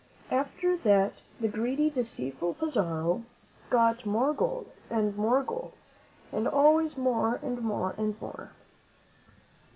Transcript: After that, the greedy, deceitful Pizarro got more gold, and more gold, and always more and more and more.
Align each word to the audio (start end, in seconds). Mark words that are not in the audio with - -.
After 0.31 0.75
that, 0.77 1.21
the 1.39 1.47
greedy, 1.47 1.91
deceitful 1.91 2.55
Pizarro 2.55 3.21
got 3.69 4.03
more 4.03 4.33
gold, 4.33 4.71
and 4.89 5.15
more 5.15 5.43
gold, 5.43 5.73
and 6.31 6.47
always 6.47 6.97
more 6.97 7.35
and 7.43 7.61
more 7.61 7.93
and 7.99 8.19
more. 8.19 8.49